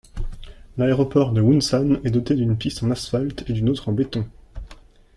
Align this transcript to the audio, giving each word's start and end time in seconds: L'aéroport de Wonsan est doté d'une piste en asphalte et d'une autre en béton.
L'aéroport 0.79 1.31
de 1.31 1.41
Wonsan 1.41 1.99
est 2.03 2.09
doté 2.09 2.33
d'une 2.33 2.57
piste 2.57 2.81
en 2.81 2.89
asphalte 2.89 3.47
et 3.47 3.53
d'une 3.53 3.69
autre 3.69 3.87
en 3.87 3.91
béton. 3.91 4.27